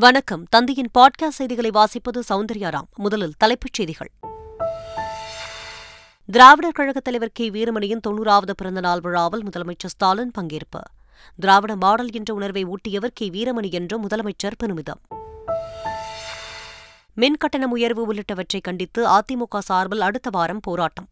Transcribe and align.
வணக்கம். 0.00 0.44
தந்தையின் 0.44 0.90
பாட்காஸ்ட் 0.98 1.28
செய்திகளை 1.28 1.70
வாசிப்பது 1.70 2.20
சௌந்தர்யாராம் 2.28 2.88
முதலில் 2.96 3.32
தலைப்புச் 3.38 3.72
செய்திகள். 3.72 4.10
திராவிடர் 6.26 6.72
கழகத் 6.72 7.04
தலைவர் 7.04 7.30
கே. 7.32 7.50
வீரமணியின் 7.50 8.00
தொன்னூறாவது 8.08 8.50
பிறந்தநாள் 8.54 9.00
விழாவில் 9.00 9.42
முதலமைச்சர் 9.42 9.86
ஸ்டாலின் 9.86 10.30
பங்கேற்பு. 10.38 10.80
திராவிட 11.36 11.76
மாடல் 11.76 12.12
என்ற 12.12 12.34
உணர்வை 12.34 12.64
ஊட்டியவர் 12.64 13.12
கே. 13.14 13.30
வீரமணி 13.30 13.70
என்று 13.70 14.02
முதலமைச்சர் 14.02 14.56
பெருமிதம். 14.56 15.00
மின் 17.14 17.36
கட்டணம் 17.36 17.70
உயர்வு 17.70 18.14
உள்ளிட்டவற்றை 18.14 18.60
கண்டித்து 18.62 19.06
அதிமுக 19.08 19.58
சார்பில் 19.58 20.00
அடுத்த 20.00 20.30
வாரம் 20.32 20.60
போராட்டம். 20.60 21.08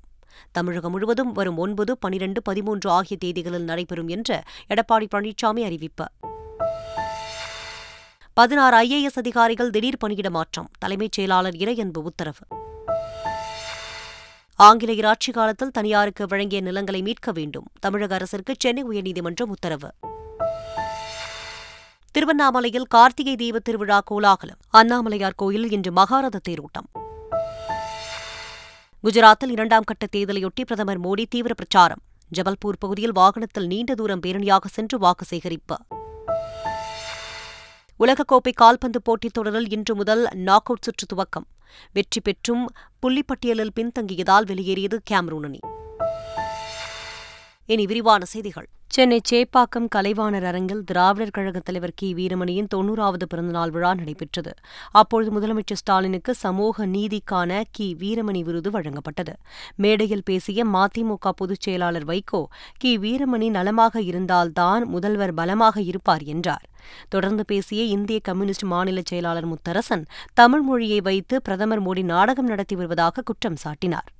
தமிழகம் 0.52 0.92
முழுவதும் 0.92 1.32
வரும் 1.32 1.56
ஒன்பது 1.56 1.98
பனிரெண்டு 1.98 2.42
பதிமூன்று 2.42 2.90
ஆகிய 2.90 3.18
தேதிகளில் 3.24 3.64
நடைபெறும் 3.64 4.08
என்று 4.08 4.42
எடப்பாடி 4.68 5.06
பழனிசாமி 5.14 5.64
அறிவிப்பு. 5.64 6.06
பதினாறு 8.38 8.76
ஐஏஎஸ் 8.84 9.18
அதிகாரிகள் 9.18 9.70
திடீர் 9.70 9.96
பணியிட 9.96 10.30
மாற்றம். 10.30 10.68
தலைமைச் 10.78 11.12
செயலாளர் 11.12 11.54
இறையன்பு 11.54 11.98
உத்தரவு. 11.98 12.46
ஆங்கிலேயர் 14.54 15.04
ஆட்சி 15.04 15.32
காலத்தில் 15.32 15.70
தனியாருக்கு 15.70 16.26
வழங்கிய 16.26 16.60
நிலங்களை 16.60 17.02
மீட்க 17.02 17.32
வேண்டும். 17.32 17.64
தமிழக 17.80 18.14
அரசிற்கு 18.14 18.54
சென்னை 18.58 18.84
உயர்நீதிமன்றம் 18.84 19.46
உத்தரவு. 19.46 19.94
திருவண்ணாமலையில் 22.10 22.86
கார்த்திகை 22.86 23.36
தீப 23.36 23.58
திருவிழா 23.58 24.00
கோலாகலம். 24.04 24.58
அண்ணாமலையார் 24.72 25.34
கோயில் 25.36 25.70
இன்று 25.70 25.92
மகாரத 25.92 26.40
தேரோட்டம். 26.48 27.02
குஜராத்தில் 29.04 29.50
இரண்டாம் 29.50 29.82
கட்ட 29.82 30.06
தேர்தலையொட்டி 30.16 30.64
பிரதமர் 30.66 31.00
மோடி 31.00 31.24
தீவிர 31.28 31.54
பிரச்சாரம். 31.54 32.02
ஜபல்பூர் 32.36 32.78
பகுதியில் 32.78 33.12
வாகனத்தில் 33.12 33.66
நீண்ட 33.66 33.94
தூரம் 33.94 34.20
பேரணியாக 34.20 34.64
சென்று 34.66 34.98
வாக்கு 34.98 35.24
சேகரிப்பு. 35.24 35.76
உலகக்கோப்பை 38.00 38.52
கால்பந்து 38.54 39.02
போட்டித் 39.02 39.32
தொடரில் 39.32 39.70
இன்று 39.70 39.94
முதல் 39.94 40.28
நாக் 40.34 40.64
அவுட் 40.64 40.82
சுற்று 40.82 41.06
துவக்கம். 41.14 41.46
வெற்றி 41.92 42.20
பெற்றும் 42.20 42.68
புள்ளிப்பட்டியலில் 43.02 43.70
பின்தங்கியதால் 43.80 44.46
வெளியேறியது 44.46 45.00
கேமரூன் 45.10 45.44
அணி. 45.44 45.58
இனி 47.68 47.86
விரிவான 47.86 48.24
செய்திகள். 48.24 48.68
சென்னை 48.86 49.20
சேப்பாக்கம் 49.30 49.86
கலைவாணர் 49.96 50.44
அரங்கில் 50.44 50.84
திராவிடர் 50.84 51.30
கழக 51.30 51.58
தலைவர் 51.58 51.92
கி. 51.94 52.14
வீரமணியின் 52.14 52.68
தொன்னூறாவது 52.74 53.24
பிறந்தநாள் 53.28 53.70
விழா 53.70 53.94
நடைபெற்றது. 53.94 54.52
அப்பொழுது 54.90 55.30
முதலமைச்சர் 55.40 55.80
ஸ்டாலினுக்கு 55.82 56.34
சமூக 56.34 56.86
நீதிக்கான 56.86 57.62
கி. 57.70 57.96
வீரமணி 58.00 58.42
விருது 58.42 58.70
வழங்கப்பட்டது. 58.70 59.34
மேடையில் 59.76 60.22
பேசிய 60.24 60.66
மதிமுக 60.66 61.28
பொதுச் 61.36 61.60
செயலாளர் 61.60 62.04
வைகோ 62.04 62.44
கி. 62.76 62.98
வீரமணி 62.98 63.50
நலமாக 63.50 64.00
இருந்தால்தான் 64.00 64.84
முதல்வர் 64.86 65.34
பலமாக 65.34 65.80
இருப்பார் 65.80 66.22
என்றார். 66.22 66.66
தொடர்ந்து 67.08 67.44
பேசிய 67.44 67.82
இந்திய 67.82 68.20
கம்யூனிஸ்ட் 68.22 68.62
மாநில 68.62 69.00
செயலாளர் 69.04 69.48
முத்தரசன் 69.48 70.04
தமிழ் 70.34 70.60
மொழியை 70.60 71.00
வைத்து 71.00 71.42
பிரதமர் 71.42 71.82
மோடி 71.82 72.04
நாடகம் 72.04 72.46
நடத்தி 72.46 72.76
வருவதாக 72.76 73.22
குற்றம் 73.22 73.56
சாட்டினார். 73.64 74.10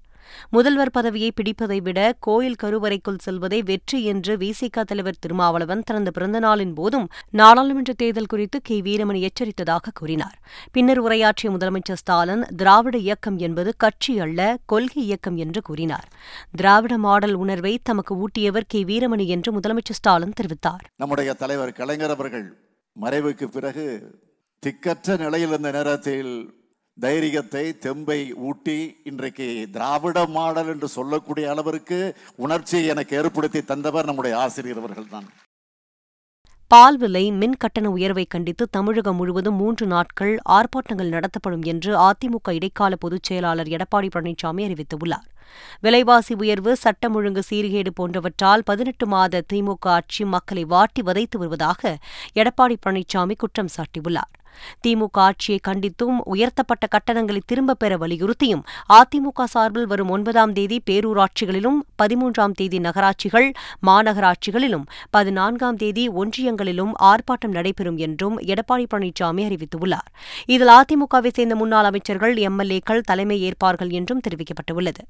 முதல்வர் 0.50 0.90
பதவியை 0.90 1.32
பிடிப்பதை 1.36 1.78
விட 1.82 2.16
கோயில் 2.20 2.58
கருவறைக்குள் 2.62 3.18
செல்வதே 3.18 3.62
வெற்றி 3.62 4.04
என்று 4.04 4.36
விசிக 4.36 4.84
தலைவர் 4.84 5.18
திருமாவளவன் 5.18 5.82
தனது 5.84 6.12
பிறந்தநாளின் 6.20 6.74
போதும் 6.74 7.08
நாடாளுமன்ற 7.30 7.92
தேர்தல் 7.92 8.26
குறித்து 8.26 8.60
கே. 8.62 8.80
வீரமணி 8.80 9.28
எச்சரித்ததாக 9.28 9.92
கூறினார். 9.94 10.38
பின்னர் 10.72 10.98
உரையாற்றிய 10.98 11.56
முதலமைச்சர் 11.56 12.00
ஸ்டாலின் 12.02 12.44
திராவிட 12.56 12.98
இயக்கம் 12.98 13.38
என்பது 13.38 13.72
கட்சி 13.76 14.18
அல்ல 14.18 14.56
கொள்கை 14.66 15.02
இயக்கம் 15.02 15.36
என்று 15.36 15.62
கூறினார். 15.62 16.08
திராவிட 16.56 16.98
மாடல் 16.98 17.34
உணர்வை 17.34 17.78
தமக்கு 17.82 18.14
ஊட்டியவர் 18.16 18.68
கே. 18.68 18.84
வீரமணி 18.84 19.26
என்று 19.26 19.52
முதலமைச்சர் 19.52 20.00
ஸ்டாலின் 20.00 20.36
தெரிவித்தார். 20.40 20.84
நம்முடைய 20.96 21.32
தலைவர் 21.34 21.72
கலைஞர் 21.72 22.10
அவர்கள் 22.10 22.46
மறைவுக்கு 23.00 23.46
பிறகு 23.46 23.84
திக்கற்ற 24.62 25.18
நிலையில் 25.18 25.48
இருந்த 25.48 25.70
நேரத்தில் 25.70 26.32
தைரியத்தை 26.98 27.64
தெம்பை 27.80 28.20
ஊட்டி 28.34 28.76
இன்றைக்கு 29.04 29.68
திராவிட 29.72 30.26
மாடல் 30.26 30.68
என்று 30.68 30.88
சொல்லக்கூடிய 30.88 31.50
அளவிற்கு 31.50 31.98
உணர்ச்சியை 32.36 32.86
எனக்கு 32.86 33.16
ஏற்படுத்தி 33.16 33.64
தந்தவர் 33.64 34.04
நம்முடைய 34.04 34.38
ஆசிரியர் 34.38 34.78
அவர்கள் 34.78 35.10
தான் 35.10 35.26
பால் 36.70 36.96
விலை 36.96 37.22
மின் 37.32 37.56
கட்டண 37.56 37.90
உயர்வை 37.90 38.24
கண்டித்து 38.24 38.64
தமிழகம் 38.70 39.16
முழுவதும் 39.16 39.54
மூன்று 39.54 39.86
நாட்கள் 39.86 40.32
ஆர்ப்பாட்டங்கள் 40.48 41.12
நடத்தப்படும் 41.14 41.62
என்று 41.62 41.92
அதிமுக 42.06 42.52
இடைக்கால 42.52 42.96
பொதுச் 42.96 43.22
செயலாளர் 43.22 43.66
எடப்பாடி 43.66 44.08
பழனிசாமி 44.14 44.64
அறிவித்துள்ளார். 44.68 45.26
விலைவாசி 45.80 46.34
உயர்வு 46.34 46.76
சட்டம் 46.76 47.14
ஒழுங்கு 47.14 47.42
சீர்கேடு 47.50 47.92
போன்றவற்றால் 48.00 48.64
பதினெட்டு 48.64 49.06
மாத 49.06 49.42
திமுக 49.52 49.88
ஆட்சி 49.88 50.24
மக்களை 50.24 50.64
வாட்டி 50.64 51.02
வதைத்து 51.02 51.38
வருவதாக 51.38 51.98
எடப்பாடி 52.34 52.76
பழனிசாமி 52.86 53.36
குற்றம் 53.36 53.72
சாட்டியுள்ளார். 53.76 54.32
திமுக 54.86 55.06
ஆட்சியை 55.12 55.60
கண்டித்தும் 55.68 56.18
உயர்த்தப்பட்ட 56.24 56.86
கட்டணங்களை 56.86 57.40
திரும்பப் 57.46 57.78
பெற 57.78 57.96
வலியுறுத்தியும் 57.96 58.62
அதிமுக 58.88 59.44
சார்பில் 59.44 59.86
வரும் 59.86 60.08
ஒன்பதாம் 60.08 60.52
தேதி 60.52 60.82
பேரூராட்சிகளிலும் 60.90 61.78
பதிமூன்றாம் 62.02 62.52
தேதி 62.52 62.78
நகராட்சிகள் 62.78 63.52
மாநகராட்சிகளிலும் 63.86 64.86
பதினான்காம் 65.10 65.76
தேதி 65.76 66.08
ஒன்றியங்களிலும் 66.08 66.92
ஆர்ப்பாட்டம் 67.00 67.48
நடைபெறும் 67.48 67.96
என்றும் 67.96 68.38
எடப்பாடி 68.40 68.86
பழனிசாமி 68.94 69.44
அறிவித்துள்ளார். 69.48 70.08
இதில் 70.46 70.68
அதிமுகவை 70.68 71.32
சேர்ந்த 71.32 71.56
முன்னாள் 71.56 71.84
அமைச்சர்கள் 71.84 72.34
எம்எல்ஏக்கள் 72.34 73.00
தலைமை 73.00 73.40
ஏற்பார்கள் 73.40 73.90
என்றும் 73.90 74.20
தெரிவிக்கப்பட்டுள்ளது. 74.28 75.04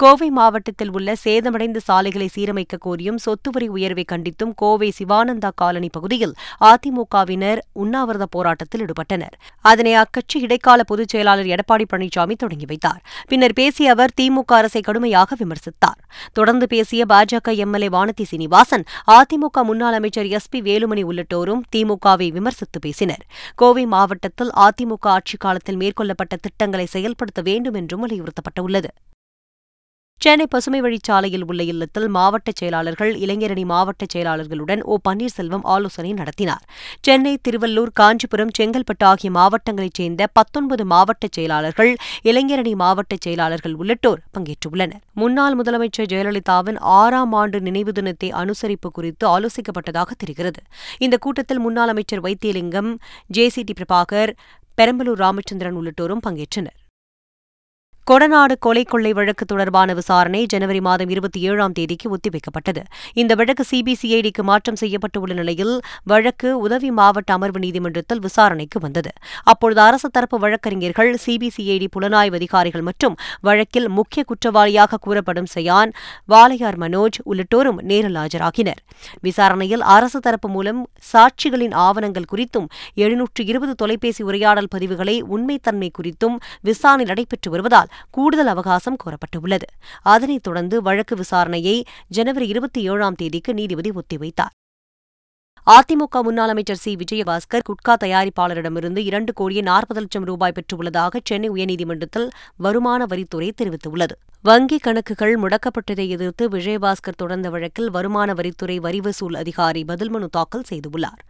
கோவை 0.00 0.30
மாவட்டத்தில் 0.30 0.92
உள்ள 0.92 1.14
சேதமடைந்த 1.24 1.76
சாலைகளை 1.76 2.28
சீரமைக்க 2.36 2.78
கோரியும் 2.84 3.16
சொத்து 3.16 3.50
வரி 3.50 3.68
உயர்வை 3.68 4.04
கண்டித்தும் 4.12 4.52
கோவை 4.54 4.92
சிவானந்தா 4.98 5.50
காலனி 5.54 5.88
பகுதியில் 5.92 6.34
அதிமுகவினர் 6.60 7.58
உண்ணாவிரத 7.72 8.26
போராட்டத்தில் 8.26 8.84
ஈடுபட்டனர். 8.84 9.34
அதனை 9.60 9.94
அக்கட்சி 9.94 10.38
இடைக்கால 10.40 10.82
பொதுச் 10.82 11.08
செயலாளர் 11.08 11.46
எடப்பாடி 11.46 11.84
பழனிசாமி 11.92 12.36
தொடங்கி 12.36 12.64
வைத்தார். 12.66 13.02
பின்னர் 13.28 13.52
பேசிய 13.52 13.90
அவர் 13.90 14.10
திமுக 14.20 14.44
அரசை 14.46 14.80
கடுமையாக 14.80 15.36
விமர்சித்தார். 15.44 16.00
தொடர்ந்து 16.32 16.66
பேசிய 16.66 17.04
பாஜக 17.08 17.56
எம்எல்ஏ 17.56 17.88
வானதி 17.88 18.22
சீனிவாசன் 18.22 18.84
அதிமுக 19.06 19.62
முன்னாள் 19.62 19.92
அமைச்சர் 19.92 20.26
எஸ் 20.26 20.48
பி 20.48 20.62
வேலுமணி 20.62 21.04
உள்ளிட்டோரும் 21.04 21.60
திமுகவை 21.76 22.28
விமர்சித்து 22.32 22.78
பேசினர். 22.80 23.26
கோவை 23.54 23.86
மாவட்டத்தில் 23.86 24.50
அதிமுக 24.50 25.06
ஆட்சிக் 25.06 25.40
காலத்தில் 25.40 25.76
மேற்கொள்ளப்பட்ட 25.76 26.36
திட்டங்களை 26.40 26.86
செயல்படுத்த 26.86 27.42
வேண்டும் 27.42 27.74
என்றும் 27.74 28.08
வலியுறுத்தப்பட்டுள்ளது. 28.08 28.88
சென்னை 30.20 30.46
பசுமை 30.46 30.80
வழிச்சாலையில் 30.80 31.44
உள்ள 31.46 31.62
இல்லத்தில் 31.62 32.08
மாவட்ட 32.08 32.50
செயலாளர்கள் 32.54 33.18
இளைஞரணி 33.18 33.64
மாவட்ட 33.64 34.06
செயலாளர்களுடன் 34.14 34.80
ஓ. 34.82 34.96
பன்னீர்செல்வம் 35.08 35.60
ஆலோசனை 35.62 36.12
நடத்தினார். 36.12 36.64
சென்னை 37.00 37.38
திருவள்ளூர் 37.48 37.92
காஞ்சிபுரம் 37.92 38.50
செங்கல்பட்டு 38.58 39.04
ஆகிய 39.04 39.30
மாவட்டங்களைச் 39.30 39.94
சேர்ந்த 39.94 40.26
பத்தொன்பது 40.32 40.84
மாவட்ட 40.84 41.26
செயலாளர்கள் 41.30 41.96
இளைஞரணி 42.24 42.74
மாவட்ட 42.74 43.16
செயலாளர்கள் 43.20 43.74
உள்ளிட்டோர் 43.74 44.20
பங்கேற்றுள்ளனர். 44.38 45.00
முன்னாள் 45.14 45.56
முதலமைச்சர் 45.56 46.10
ஜெயலலிதாவின் 46.12 46.78
ஆறாம் 46.78 47.32
ஆண்டு 47.32 47.60
நினைவு 47.60 47.92
தினத்தை 47.92 48.32
அனுசரிப்பு 48.32 48.90
குறித்து 48.92 49.40
ஆலோசிக்கப்பட்டதாக 49.40 50.10
தெரிகிறது. 50.18 50.62
இந்த 50.98 51.16
கூட்டத்தில் 51.16 51.58
முன்னாள் 51.58 51.88
அமைச்சர் 51.88 52.20
Vaithilingam 52.20 52.96
J. 53.26 53.48
C. 53.48 53.62
D. 53.62 53.72
Prabhakar 53.72 54.32
Perambalur 54.78 55.22
Ramachandran 55.24 55.76
உள்ளிட்டோரும் 55.76 56.24
பங்கேற்றனர். 56.28 56.78
கொடநாடு 58.06 58.54
கொலை 58.58 58.82
கொள்ளை 58.84 59.10
வழக்கு 59.12 59.44
தொடர்பான 59.44 59.94
விசாரணை 59.94 60.46
ஜனவரி 60.46 60.80
மாதம் 60.80 61.08
இருபத்தி 61.08 61.40
ஏழாம் 61.40 61.72
தேதிக்கு 61.72 62.06
ஒத்திவைக்கப்பட்டது. 62.14 62.82
இந்த 63.14 63.34
வழக்கு 63.34 63.64
சிபிசிஐடிக்கு 63.70 64.42
மாற்றம் 64.42 64.78
செய்யப்பட்டுள்ள 64.80 65.34
நிலையில் 65.40 65.74
வழக்கு 66.04 66.58
உதவி 66.58 66.90
மாவட்ட 66.90 67.32
அமர்வு 67.32 67.58
நீதிமன்றத்தில் 67.58 68.18
விசாரணைக்கு 68.18 68.80
வந்தது. 68.80 69.10
அப்பொழுது 69.44 69.80
அரசு 69.80 70.08
தரப்பு 70.10 70.38
வழக்கறிஞர்கள் 70.38 71.10
சிபிசிஐடி 71.26 71.88
புலனாய்வு 71.96 72.38
அதிகாரிகள் 72.40 72.84
மற்றும் 72.88 73.14
வழக்கில் 73.40 73.88
முக்கிய 73.88 74.24
குற்றவாளியாக 74.30 75.00
கூறப்படும் 75.00 75.50
சயான் 75.54 75.92
வாலையார் 76.24 76.78
மனோஜ் 76.78 77.20
உள்ளிட்டோரும் 77.24 77.80
நேரில் 77.82 78.18
ஆஜராகினர். 78.24 78.82
விசாரணையில் 79.20 79.86
அரசு 79.96 80.20
தரப்பு 80.20 80.48
மூலம் 80.48 80.82
சாட்சிகளின் 81.12 81.76
ஆவணங்கள் 81.86 82.28
குறித்தும் 82.32 82.68
எழுநூற்று 82.94 83.44
இருபது 83.44 83.74
தொலைபேசி 83.74 84.22
உரையாடல் 84.22 84.70
பதிவுகளை 84.74 85.16
உண்மைத்தன்மை 85.36 85.90
குறித்தும் 86.00 86.36
விசாரணை 86.62 87.06
நடைபெற்று 87.12 87.50
வருவதால் 87.50 87.89
கூடுதல் 88.10 88.46
அவகாசம் 88.46 88.96
கோரப்பட்டுள்ளது. 89.04 89.68
அதனைத் 90.02 90.42
தொடர்ந்து 90.42 90.82
வழக்கு 90.82 91.16
விசாரணையை 91.16 91.84
ஜனவரி 92.08 92.46
இருபத்தி 92.46 92.88
ஏழாம் 92.88 93.14
தேதிக்கு 93.14 93.54
நீதிபதி 93.54 93.90
ஒத்திவைத்தார். 93.90 94.58
அதிமுக 95.66 96.22
முன்னாள் 96.22 96.48
அமைச்சர் 96.48 96.76
சி. 96.76 96.96
விஜயபாஸ்கர் 96.96 97.64
குட்கா 97.68 97.94
தயாரிப்பாளரிடமிருந்து 98.04 98.98
இரண்டு 98.98 99.32
கோடியே 99.32 99.60
நாற்பது 99.60 100.00
லட்சம் 100.00 100.24
ரூபாய் 100.24 100.52
பெற்றுள்ளதாக 100.56 101.20
சென்னை 101.24 101.50
உயர்நீதிமன்றத்தில் 101.50 102.30
வருமான 102.56 103.06
வரித்துறை 103.06 103.50
தெரிவித்துள்ளது. 103.62 104.14
வங்கிக் 104.44 104.82
கணக்குகள் 104.82 105.34
முடக்கப்பட்டதை 105.40 106.08
எதிர்த்து 106.08 106.48
விஜயபாஸ்கர் 106.48 107.16
தொடர்ந்த 107.16 107.50
வழக்கில் 107.50 107.90
வருமான 107.90 108.32
வரித்துறை 108.32 108.76
வரி 108.76 109.00
வசூல் 109.00 109.34
அதிகாரி 109.34 109.84
பதில் 109.84 110.08
மனு 110.08 110.28
தாக்கல் 110.28 110.66
செய்துள்ளார். 110.70 111.20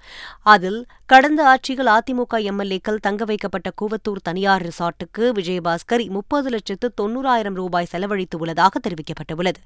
அதில் 0.42 0.86
கடந்த 1.06 1.48
ஆட்சியில் 1.48 1.86
அதிமுக 1.86 2.40
எம்எல்ஏக்கள் 2.50 2.96
தங்க 2.96 3.24
வைக்கப்பட்ட 3.24 3.72
கூவத்தூர் 3.82 4.22
தனியார் 4.22 4.62
ரிசார்ட்டுக்கு 4.62 5.26
விஜயபாஸ்கர் 5.38 6.08
முப்பது 6.08 6.50
லட்சத்து 6.50 6.92
தொன்னூறாயிரம் 7.00 7.54
ரூபாய் 7.54 7.92
செலவழித்துள்ளதாக 7.92 8.70
தெரிவிக்கப்பட்டுள்ளது. 8.88 9.62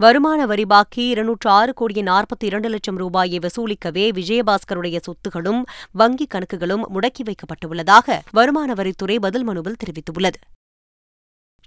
வருமான 0.00 0.46
வரி 0.46 0.64
பாக்கி 0.64 1.02
இருநூற்று 1.06 1.50
ஆறு 1.50 1.72
கோடியே 1.72 2.02
நாற்பத்தி 2.02 2.44
இரண்டு 2.44 2.68
லட்சம் 2.68 2.96
ரூபாயை 2.96 3.38
வசூலிக்கவே 3.38 4.04
விஜயபாஸ்கருடைய 4.18 4.98
சொத்துகளும் 5.06 5.60
வங்கிக் 5.98 6.32
கணக்குகளும் 6.34 6.84
முடக்கி 6.94 7.22
வைக்கப்பட்டுள்ளதாக 7.24 8.18
வருமான 8.30 8.72
வரித்துறை 8.72 9.16
பதில் 9.20 9.44
மனுவில் 9.44 9.78
தெரிவித்துள்ளது. 9.82 10.40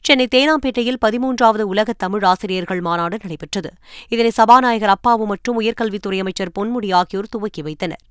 சென்னை 0.05 0.27
தேனாம்பேட்டையில் 0.35 0.99
பதிமூன்றாவது 1.05 1.61
உலக 1.61 1.93
தமிழ் 1.93 2.23
ஆசிரியர்கள் 2.23 2.81
மாநாடு 2.81 3.17
நடைபெற்றது. 3.21 3.69
இதனை 4.09 4.31
சபாநாயகர் 4.31 4.93
அப்பாவு 4.95 5.25
மற்றும் 5.25 5.59
உயர்கல்வித்துறை 5.61 6.19
அமைச்சர் 6.19 6.53
பொன்முடி 6.59 6.93
ஆகியோர் 6.93 7.31
துவக்கி 7.31 7.61
வைத்தனர். 7.61 8.03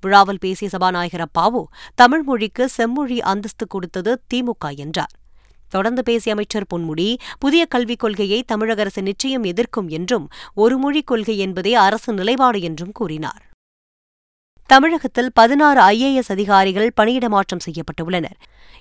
விழாவில் 0.00 0.38
பேசிய 0.38 0.70
சபாநாயகர் 0.70 1.26
அப்பாவு 1.26 1.62
தமிழ் 1.94 2.22
மொழிக்கு 2.22 2.68
செம்மொழி 2.68 3.20
அந்தஸ்து 3.20 3.66
கொடுத்தது 3.66 4.22
திமுக 4.34 4.74
என்றார். 4.76 5.14
தொடர்ந்து 5.68 6.02
பேசிய 6.02 6.34
அமைச்சர் 6.34 6.66
பொன்முடி 6.74 7.16
புதிய 7.38 7.66
கல்விக் 7.66 7.98
கொள்கையை 7.98 8.42
தமிழக 8.42 8.80
அரசு 8.80 9.02
நிச்சயம் 9.02 9.42
எதிர்க்கும் 9.42 9.88
என்றும் 9.88 10.28
ஒரு 10.54 10.78
மொழிக் 10.78 11.06
கொள்கை 11.06 11.38
என்பதே 11.38 11.74
அரசு 11.74 12.12
நிலைப்பாடு 12.12 12.60
என்றும் 12.60 12.92
கூறினார். 12.92 13.42
தமிழகத்தில் 14.68 15.30
பதினாறு 15.34 15.80
ஐஏஎஸ் 15.80 16.30
அதிகாரிகள் 16.34 16.88
பணியிட 16.94 17.26
மாற்றம் 17.28 17.64
செய்யப்பட்டுள்ளனர். 17.66 18.38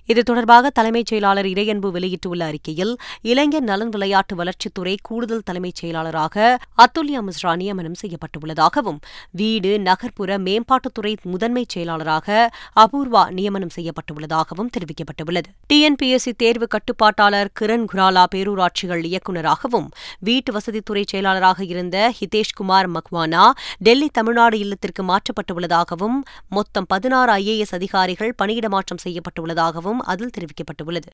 இது 0.10 0.24
தொடர்பாக 0.24 0.70
தலைமைச் 0.70 1.06
செயலாளர் 1.06 1.46
இறையன்பு 1.46 1.90
வெளியிட்டுள்ள 1.92 2.46
அறிக்கையில் 2.46 2.92
இளைஞர் 3.22 3.64
நலன் 3.64 3.90
விளையாட்டு 3.90 4.34
வளர்ச்சித்துறை 4.36 4.96
கூடுதல் 5.02 5.44
தலைமைச் 5.44 5.76
செயலாளராக 5.76 6.58
அத்துல்யா 6.84 7.20
மிஸ்ரா 7.28 7.56
நியமனம் 7.56 7.98
செய்யப்பட்டுள்ளதாகவும் 8.02 9.00
வீடு 9.32 9.72
நகர்ப்புற 9.80 10.38
மேம்பாட்டுத்துறை 10.38 11.14
முதன்மைச் 11.24 11.70
செயலாளராக 11.70 12.50
அபூர்வா 12.84 13.24
நியமனம் 13.30 13.74
செய்யப்பட்டுள்ளதாகவும் 13.76 14.70
தெரிவிக்கப்பட்டுள்ளது. 14.78 15.50
டிஎன்பிஎஸ்சி 15.74 16.34
தேர்வு 16.38 16.68
கட்டுப்பாட்டாளர் 16.76 17.52
கிரண் 17.62 17.88
குராலா 17.94 18.26
பேரூராட்சிகள் 18.36 19.04
இயக்குநராகவும் 19.12 19.88
வீட்டு 20.20 20.52
வசதித்துறை 20.52 21.06
செயலாளராக 21.14 21.64
இருந்த 21.64 22.14
ஹிதேஷ்குமார் 22.20 22.92
மக்வானா 22.98 23.46
டெல்லி 23.80 24.10
தமிழ்நாடு 24.20 24.60
இல்லத்திற்கு 24.60 25.04
மாற்றப்பட்டுள்ளதாகவும் 25.76 26.18
மொத்தம் 26.50 26.86
பதினாறு 26.88 27.32
ஐஏஎஸ் 27.34 27.74
அதிகாரிகள் 27.74 28.34
பணியிட 28.36 28.68
மாற்றம் 28.70 29.02
செய்யப்பட்டுள்ளதாகவும் 29.04 30.02
அதில் 30.06 30.34
தெரிவிக்கப்பட்டுள்ளது. 30.38 31.10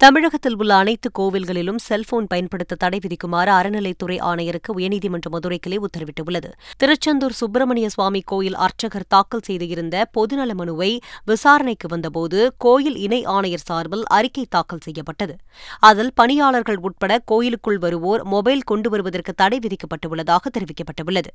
தமிழகத்தில் 0.00 0.56
உள்ள 0.56 0.74
அனைத்து 0.74 1.08
கோவில்களிலும் 1.18 1.78
செல்போன் 1.78 2.26
பயன்படுத்த 2.26 2.74
தடை 2.74 2.98
விதிக்குமாறு 3.04 3.50
அறநிலைத்துறை 3.54 4.16
ஆணையருக்கு 4.20 4.70
உயர்நீதிமன்ற 4.76 5.28
மதுரை 5.30 5.58
கிளை 5.58 5.78
உத்தரவிட்டுள்ளது. 5.78 6.50
திருச்செந்தூர் 6.76 7.32
சுப்பிரமணிய 7.32 7.88
சுவாமி 7.88 8.20
கோயில் 8.20 8.54
அர்ச்சகர் 8.54 9.06
தாக்கல் 9.08 9.42
செய்திருந்த 9.44 10.06
பொதுநல 10.18 10.54
மனுவை 10.54 11.00
விசாரணைக்கு 11.24 11.88
வந்தபோது 11.88 12.52
கோயில் 12.58 12.96
இணை 12.96 13.24
ஆணையர் 13.24 13.64
சார்பில் 13.64 14.04
அறிக்கை 14.06 14.46
தாக்கல் 14.48 14.84
செய்யப்பட்டது. 14.84 15.36
அதில் 15.80 16.12
பணியாளர்கள் 16.14 16.76
உட்பட 16.76 17.18
கோயிலுக்குள் 17.24 17.78
வருவோர் 17.78 18.24
மொபைல் 18.24 18.62
கொண்டு 18.62 18.90
வருவதற்கு 18.90 19.34
தடை 19.34 19.58
விதிக்கப்பட்டுள்ளதாக 19.58 20.54
தெரிவிக்கப்பட்டுள்ளது. 20.58 21.32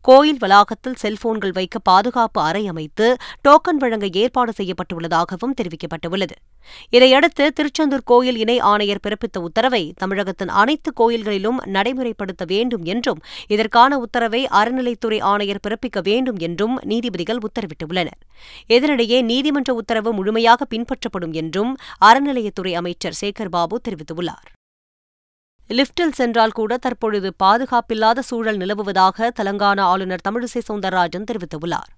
கோயில் 0.00 0.36
வளாகத்தில் 0.38 0.98
செல்போன்கள் 1.02 1.52
வைக்க 1.52 1.78
பாதுகாப்பு 1.78 2.40
அறை 2.40 2.66
அமைத்து 2.68 3.16
டோக்கன் 3.48 3.82
வழங்க 3.84 4.06
ஏற்பாடு 4.12 4.52
செய்யப்பட்டுள்ளதாகவும் 4.56 5.56
தெரிவிக்கப்பட்டுள்ளது. 5.60 6.38
இதையடுத்து 6.90 7.52
திருச்செந்தூர் 7.52 7.96
கோயில் 8.04 8.36
இணை 8.36 8.58
ஆணையர் 8.58 9.00
பிறப்பித்த 9.02 9.38
உத்தரவை 9.38 9.92
தமிழகத்தின் 9.96 10.48
அனைத்து 10.48 10.92
கோயில்களிலும் 10.92 11.58
நடைமுறைப்படுத்த 11.64 12.46
வேண்டும் 12.46 12.84
என்றும் 12.84 13.20
இதற்கான 13.46 13.98
உத்தரவை 13.98 14.46
அறநிலைத்துறை 14.46 15.22
ஆணையர் 15.22 15.60
பிறப்பிக்க 15.68 16.02
வேண்டும் 16.02 16.36
என்றும் 16.38 16.80
நீதிபதிகள் 16.82 17.38
உத்தரவிட்டுள்ளனர். 17.38 18.20
இதனிடையே 18.68 19.22
நீதிமன்ற 19.22 19.74
உத்தரவு 19.74 20.12
முழுமையாக 20.12 20.66
பின்பற்றப்படும் 20.70 21.32
என்றும் 21.32 21.76
அறநிலையத்துறை 22.04 22.72
அமைச்சர் 22.72 23.18
சேகர் 23.20 23.48
பாபு 23.50 23.80
தெரிவித்துள்ளார். 23.88 24.48
லிப்டில் 25.66 26.12
சென்றால் 26.12 26.50
கூட 26.50 26.76
தற்பொழுது 26.76 27.34
பாதுகாப்பில்லாத 27.42 28.18
சூழல் 28.18 28.56
நிலவுவதாக 28.56 29.30
தெலங்கானா 29.40 29.80
ஆளுநர் 29.80 30.20
தமிழிசை 30.28 30.60
சவுந்தரராஜன் 30.68 31.26
தெரிவித்துள்ளார். 31.32 31.92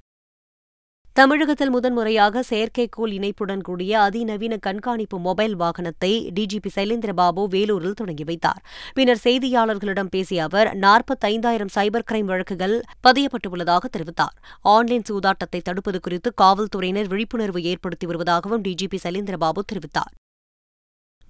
தமிழகத்தில் 1.13 1.71
முதன்முறையாக 1.71 2.43
செயற்கைக்கோள் 2.51 3.13
இணைப்புடன் 3.13 3.61
கூடிய 3.61 4.01
அதிநவீன 4.01 4.57
கண்காணிப்பு 4.57 5.19
மொபைல் 5.19 5.57
வாகனத்தை 5.57 6.11
டிஜிபி 6.37 6.71
சைலேந்திரபாபு 6.77 7.45
வேலூரில் 7.49 7.93
தொடங்கி 7.93 8.25
வைத்தார். 8.25 8.61
பின்னர் 8.95 9.21
செய்தியாளர்களிடம் 9.25 10.11
பேசிய 10.11 10.45
அவர் 10.45 10.79
நாற்பத்தைந்தாயிரம் 10.79 11.75
சைபர் 11.75 12.07
கிரைம் 12.11 12.31
வழக்குகள் 12.33 12.81
பதியப்பட்டுள்ளதாக 13.09 13.91
தெரிவித்தார். 13.97 14.37
ஆன்லைன் 14.61 15.09
சூதாட்டத்தை 15.11 15.63
தடுப்பது 15.63 16.01
குறித்து 16.01 16.33
காவல்துறையினர் 16.35 17.09
விழிப்புணர்வு 17.09 17.63
ஏற்படுத்தி 17.63 18.07
வருவதாகவும் 18.07 18.65
டிஜிபி 18.69 19.01
சைலேந்திரபாபு 19.05 19.63
தெரிவித்தார். 19.73 20.13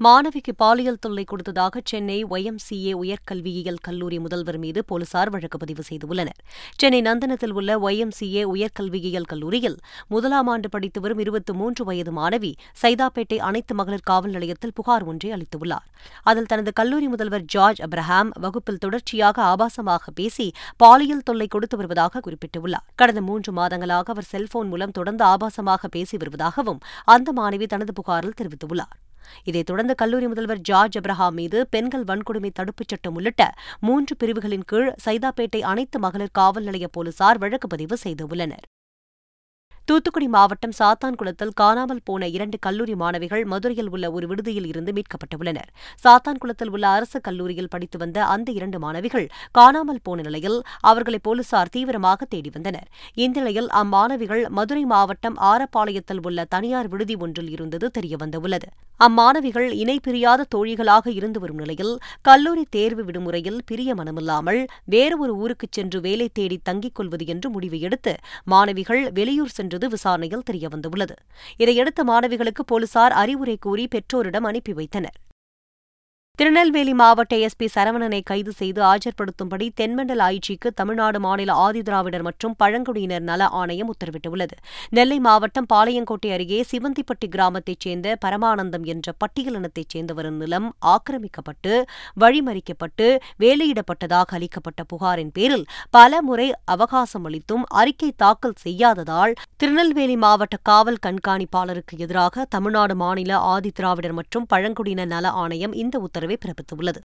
மாணவிக்கு 0.05 0.53
பாலியல் 0.57 1.01
தொல்லை 1.05 1.23
கொடுத்ததாக 1.25 1.81
சென்னை 1.85 2.17
ஒய்எம்சிஏ 2.25 2.93
உயர்கல்வியியல் 3.01 3.81
கல்லூரி 3.87 4.19
முதல்வர் 4.19 4.59
மீது 4.59 4.81
போலீசார் 4.85 5.31
வழக்கு 5.31 5.59
பதிவு 5.59 5.83
செய்துள்ளனர். 5.89 6.39
சென்னை 6.81 7.01
நந்தனத்தில் 7.09 7.53
உள்ள 7.59 7.79
ஒய்எம்சிஏ 7.79 8.43
உயர்கல்வியியல் 8.53 9.27
கல்லூரியில் 9.33 9.77
முதலாம் 10.09 10.47
ஆண்டு 10.47 10.69
படித்து 10.69 11.01
வரும் 11.01 11.19
இருபத்தி 11.19 11.55
மூன்று 11.59 11.85
வயது 11.89 12.15
மாணவி 12.19 12.53
சைதாப்பேட்டை 12.83 13.39
அனைத்து 13.49 13.75
மகளிர் 13.81 14.07
காவல் 14.11 14.35
நிலையத்தில் 14.37 14.75
புகார் 14.79 15.05
ஒன்றை 15.05 15.33
அளித்துள்ளார். 15.37 15.85
அதில் 16.23 16.49
தனது 16.53 16.73
கல்லூரி 16.73 17.09
முதல்வர் 17.09 17.45
ஜார்ஜ் 17.57 17.83
அப்ரஹாம் 17.89 18.31
வகுப்பில் 18.47 18.81
தொடர்ச்சியாக 18.87 19.43
ஆபாசமாக 19.51 20.15
பேசி 20.15 20.49
பாலியல் 20.77 21.23
தொல்லை 21.23 21.51
கொடுத்து 21.57 21.79
வருவதாக 21.83 22.25
குறிப்பிட்டுள்ளார். 22.29 22.89
கடந்த 22.95 23.21
மூன்று 23.21 23.53
மாதங்களாக 23.61 24.17
அவர் 24.17 24.31
செல்போன் 24.33 24.73
மூலம் 24.73 24.97
தொடர்ந்து 25.01 25.27
ஆபாசமாக 25.35 25.93
பேசி 25.99 26.17
வருவதாகவும் 26.17 26.83
அந்த 27.17 27.33
மாணவி 27.43 27.69
தனது 27.77 27.95
புகாரில் 28.01 28.39
தெரிவித்துள்ளார். 28.43 28.97
இதைத் 29.45 29.67
தொடர்ந்து 29.67 29.95
கல்லூரி 29.95 30.27
முதல்வர் 30.27 30.61
ஜார்ஜ் 30.61 30.99
அப்ரஹாம் 30.99 31.31
மீது 31.31 31.67
பெண்கள் 31.67 32.05
வன்கொடுமை 32.05 32.51
தடுப்புச் 32.61 32.89
சட்டம் 32.89 33.15
உள்ளிட்ட 33.15 33.55
மூன்று 33.81 34.17
பிரிவுகளின் 34.17 34.67
கீழ் 34.67 34.93
சைதாப்பேட்டை 35.05 35.61
அனைத்து 35.61 35.99
மகளிர் 35.99 36.37
காவல் 36.39 36.65
நிலைய 36.65 36.89
போலீசார் 36.89 37.39
வழக்கு 37.39 37.69
பதிவு 37.69 37.99
செய்துள்ளனர். 38.05 38.67
தூத்துக்குடி 39.91 40.27
மாவட்டம் 40.35 40.75
சாத்தான்குளத்தில் 40.79 41.55
காணாமல் 41.61 42.03
போன 42.09 42.27
இரண்டு 42.35 42.57
கல்லூரி 42.67 42.95
மாணவிகள் 43.01 43.43
மதுரையில் 43.53 43.89
உள்ள 43.95 44.07
ஒரு 44.17 44.27
விடுதியில் 44.31 44.69
இருந்து 44.71 44.91
மீட்கப்பட்டுள்ளனர். 44.97 45.71
சாத்தான்குளத்தில் 46.05 46.71
உள்ள 46.75 46.87
அரசு 46.97 47.19
கல்லூரியில் 47.27 47.71
படித்து 47.73 47.99
வந்த 48.03 48.19
அந்த 48.35 48.49
இரண்டு 48.59 48.81
மாணவிகள் 48.85 49.27
காணாமல் 49.59 50.01
போன 50.03 50.27
நிலையில் 50.27 50.59
அவர்களை 50.91 51.21
போலீசார் 51.23 51.73
தீவிரமாக 51.77 52.29
தேடி 52.35 52.53
வந்தனர். 52.57 52.87
இந்நிலையில் 53.25 53.71
அம்மாணவிகள் 53.81 54.45
மதுரை 54.59 54.85
மாவட்டம் 54.93 55.41
ஆரப்பாளையத்தில் 55.51 56.23
உள்ள 56.27 56.47
தனியார் 56.55 56.91
விடுதி 56.95 57.17
ஒன்றில் 57.27 57.51
இருந்தது 57.57 57.89
தெரியவந்துள்ளது 57.99 58.71
அம்மாணவிகள் 59.01 59.69
இணை 59.73 59.95
பிரியாத 60.07 60.47
தோழிகளாக 60.55 61.07
இருந்து 61.11 61.39
வரும் 61.43 61.61
நிலையில் 61.61 61.93
கல்லூரி 62.23 62.65
தேர்வு 62.71 63.03
விடுமுறையில் 63.05 63.61
பிரிய 63.65 63.91
மனமில்லாமல் 63.95 64.59
வேறு 64.87 65.17
ஒரு 65.19 65.33
ஊருக்கு 65.37 65.67
சென்று 65.71 65.99
வேலை 66.01 66.27
தேடி 66.33 66.59
தங்கிக் 66.63 66.97
கொள்வது 66.99 67.27
என்று 67.27 67.51
முடிவு 67.51 67.79
எடுத்து 67.81 68.13
மாணவிகள் 68.47 69.03
வெளியூர் 69.13 69.57
சென்று 69.57 69.79
என்பது 69.81 69.97
விசாரணையில் 69.97 70.47
தெரியவந்துள்ளது. 70.51 71.15
இதையடுத்து 71.57 72.03
மாணவிகளுக்கு 72.05 72.63
போலீசார் 72.67 73.13
அறிவுரை 73.13 73.57
கூறி 73.57 73.89
பெற்றோரிடம் 73.89 74.45
அனுப்பி 74.45 74.73
வைத்தனர். 74.73 75.19
திருநெல்வேலி 76.39 76.93
மாவட்ட 76.93 77.35
எஸ்பி 77.37 77.67
சரவணனை 77.75 78.19
கைது 78.23 78.53
செய்து 78.53 78.81
ஆஜர்படுத்தும்படி 78.83 79.67
தென்மண்டல 79.77 80.27
ஐஜிக்கு 80.35 80.69
தமிழ்நாடு 80.75 81.19
மாநில 81.21 81.51
ஆதிதிராவிடர் 81.65 82.23
மற்றும் 82.23 82.55
பழங்குடியினர் 82.59 83.21
நல 83.23 83.49
ஆணையம் 83.53 83.91
உத்தரவிட்டுள்ளது. 83.93 84.57
நெல்லை 84.91 85.19
மாவட்டம் 85.19 85.69
பாளையங்கோட்டை 85.73 86.29
அருகே 86.33 86.61
சிவந்திப்பட்டி 86.63 87.27
கிராமத்தைச் 87.29 87.81
சேர்ந்த 87.81 88.15
பரமானந்தம் 88.25 88.85
என்ற 88.85 89.15
பட்டியலினத்தைச் 89.25 89.91
சேர்ந்தவரின் 89.95 90.39
நிலம் 90.39 90.69
ஆக்கிரமிக்கப்பட்டு 90.95 91.75
வழிமறிக்கப்பட்டு 92.17 93.09
வேலையிடப்பட்டதாக 93.39 94.39
அளிக்கப்பட்ட 94.39 94.81
புகாரின் 94.85 95.33
பேரில் 95.33 95.67
பல 95.91 96.23
முறை 96.23 96.49
அவகாசம் 96.67 97.25
அளித்தும் 97.25 97.69
அறிக்கை 97.75 98.11
தாக்கல் 98.17 98.59
செய்யாததால் 98.63 99.37
திருநெல்வேலி 99.57 100.19
மாவட்ட 100.19 100.63
காவல் 100.63 101.03
கண்காணிப்பாளருக்கு 101.07 101.99
எதிராக 101.99 102.49
தமிழ்நாடு 102.51 102.97
மாநில 102.97 103.37
ஆதிதிராவிடர் 103.53 104.19
மற்றும் 104.19 104.49
பழங்குடியினர் 104.49 105.13
நல 105.13 105.29
ஆணையம் 105.37 105.77
இந்த 105.77 105.97
உத்தரவு 105.99 106.20
பிறப்பித்துள்ளது. 106.27 107.01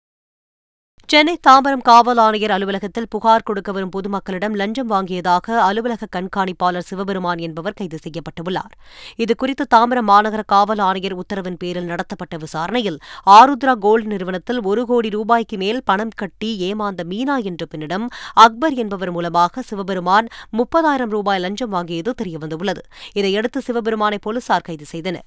சென்னை 1.05 1.39
தாம்பரம் 1.47 1.81
காவல் 1.81 2.17
ஆணையர் 2.17 2.51
அலுவலகத்தில் 2.51 3.07
புகார் 3.09 3.43
கொடுக்க 3.43 3.71
வரும் 3.71 3.89
பொதுமக்களிடம் 3.95 4.55
லஞ்சம் 4.55 4.89
வாங்கியதாக 4.89 5.57
அலுவலக 5.57 6.07
கண்காணிப்பாளர் 6.15 6.87
சிவபெருமான் 6.89 7.37
என்பவர் 7.37 7.73
கைது 7.73 7.97
செய்யப்பட்டுள்ளார். 7.97 8.73
இதுகுறித்து 9.17 9.63
தாம்பரம் 9.75 10.07
மாநகர 10.07 10.41
காவல் 10.45 10.77
ஆணையர் 10.77 11.13
உத்தரவின் 11.13 11.57
பேரில் 11.57 11.83
நடத்தப்பட்ட 11.83 12.37
விசாரணையில் 12.37 12.97
ஆருத்ரா 13.25 13.73
கோல்டு 13.73 14.07
நிறுவனத்தில் 14.07 14.61
ஒரு 14.61 14.85
கோடி 14.85 15.09
ரூபாய்க்கு 15.09 15.57
மேல் 15.57 15.81
பணம் 15.83 16.15
கட்டி 16.15 16.57
ஏமாந்த 16.57 17.03
மீனா 17.03 17.43
என்ற 17.43 17.65
பெண்ணிடம் 17.65 18.07
அக்பர் 18.33 18.73
என்பவர் 18.73 19.11
மூலமாக 19.11 19.61
சிவபெருமான் 19.61 20.27
முப்பதாயிரம் 20.57 21.09
ரூபாய் 21.09 21.39
லஞ்சம் 21.39 21.73
வாங்கியது 21.73 22.13
தெரியவந்துள்ளது. 22.23 22.79
இதையடுத்து 23.13 23.61
சிவபெருமானை 23.61 24.17
போலீசார் 24.21 24.61
கைது 24.61 24.85
செய்தனர். 24.85 25.23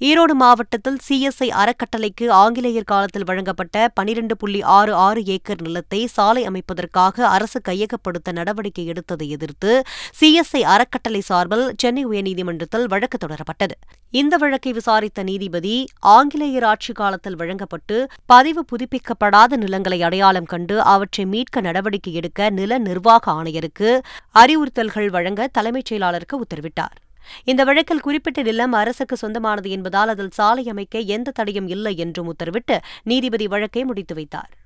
ஈரோடு 0.00 0.34
மாவட்டத்தில் 0.34 0.98
சிஎஸ்ஐ 1.06 1.46
அறக்கட்டளைக்கு 1.60 2.26
ஆங்கிலேயர் 2.40 2.86
காலத்தில் 2.86 3.24
வழங்கப்பட்ட 3.24 3.88
பனிரெண்டு 3.94 4.36
புள்ளி 4.36 4.62
ஆறு 4.62 4.94
ஆறு 4.94 5.24
ஏக்கர் 5.24 5.62
நிலத்தை 5.62 6.06
சாலை 6.06 6.42
அமைப்பதற்காக 6.48 7.24
அரசு 7.28 7.60
கையகப்படுத்த 7.68 8.32
நடவடிக்கை 8.32 8.84
எடுத்ததை 8.90 9.26
எதிர்த்து 9.28 9.82
சிஎஸ்ஐ 10.20 10.60
அறக்கட்டளை 10.74 11.20
சார்பில் 11.20 11.74
சென்னை 11.76 12.06
உயர்நீதிமன்றத்தில் 12.06 12.84
வழக்கு 12.84 13.18
தொடரப்பட்டது. 13.26 13.76
இந்த 14.10 14.36
வழக்கை 14.36 14.72
விசாரித்த 14.72 15.22
நீதிபதி 15.22 15.88
ஆங்கிலேயர் 15.98 16.64
ஆட்சி 16.64 16.92
காலத்தில் 16.92 17.36
வழங்கப்பட்டு 17.36 18.08
பதிவு 18.26 18.64
புதுப்பிக்கப்படாத 18.70 19.56
நிலங்களை 19.56 20.02
அடையாளம் 20.02 20.44
கண்டு 20.44 20.82
அவற்றை 20.82 21.26
மீட்க 21.26 21.60
நடவடிக்கை 21.60 22.14
எடுக்க 22.14 22.50
நில 22.50 22.78
நிர்வாக 22.78 23.32
ஆணையருக்கு 23.32 23.90
அறிவுறுத்தல்கள் 24.34 25.10
வழங்க 25.10 25.46
தலைமைச் 25.46 25.92
செயலாளருக்கு 25.92 26.42
உத்தரவிட்டார். 26.46 26.96
இந்த 27.44 27.64
வழக்கில் 27.64 28.00
குறிப்பிட்ட 28.00 28.42
நிலம் 28.42 28.72
அரசுக்கு 28.72 29.16
சொந்தமானது 29.16 29.70
என்பதால் 29.70 30.08
அதில் 30.08 30.30
சாலை 30.30 30.68
அமைக்க 30.68 30.98
எந்த 30.98 31.30
தடையும் 31.30 31.68
இல்லை 31.68 31.96
என்றும் 31.96 32.34
உத்தரவிட்டு 32.34 32.78
நீதிபதி 33.02 33.46
வழக்கை 33.46 33.84
முடித்து 33.84 34.14
வைத்தார். 34.14 34.57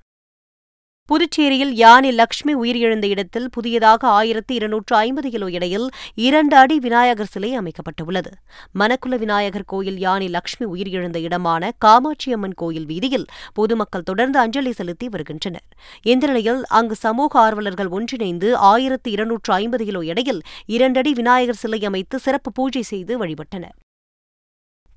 புதுச்சேரியில் 1.09 1.71
யானை 1.71 2.11
லக்ஷ்மி 2.11 2.53
உயிரிழந்த 2.55 3.05
இடத்தில் 3.05 3.49
புதியதாக 3.49 4.07
ஆயிரத்தி 4.07 4.53
இருநூற்று 4.53 4.95
ஐம்பது 4.95 5.29
கிலோ 5.29 5.47
எடையில் 5.47 5.89
இரண்டு 6.15 6.55
அடி 6.55 6.79
விநாயகர் 6.79 7.29
சிலை 7.33 7.57
அமைக்கப்பட்டுள்ளது. 7.57 8.31
மணக்குல 8.79 9.17
விநாயகர் 9.17 9.65
கோயில் 9.65 9.97
யானை 9.97 10.27
லக்ஷ்மி 10.27 10.65
உயிரிழந்த 10.65 11.19
இடமான 11.19 11.71
காமாட்சியம்மன் 11.85 12.55
கோயில் 12.55 12.85
வீதியில் 12.85 13.27
பொதுமக்கள் 13.53 14.03
தொடர்ந்து 14.03 14.39
அஞ்சலி 14.39 14.71
செலுத்தி 14.71 15.09
வருகின்றனர். 15.09 15.67
இந்த 16.01 16.27
நிலையில் 16.27 16.63
அங்கு 16.65 16.95
சமூக 16.95 17.39
ஆர்வலர்கள் 17.39 17.87
ஒன்றிணைந்து 17.87 18.57
ஆயிரத்தி 18.57 19.11
இருநூற்று 19.11 19.53
ஐம்பது 19.53 19.85
கிலோ 19.85 19.99
எடையில் 19.99 20.41
இரண்டடி 20.65 21.13
விநாயகர் 21.13 21.63
சிலை 21.63 21.85
அமைத்து 21.85 22.19
சிறப்பு 22.19 22.51
பூஜை 22.51 22.81
செய்து 22.81 23.25
வழிபட்டனர். 23.25 23.77